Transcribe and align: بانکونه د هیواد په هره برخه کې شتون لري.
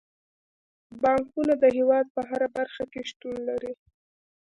بانکونه 1.01 1.53
د 1.61 1.65
هیواد 1.77 2.05
په 2.15 2.21
هره 2.29 2.47
برخه 2.57 2.83
کې 2.91 3.01
شتون 3.09 3.35
لري. 3.49 3.73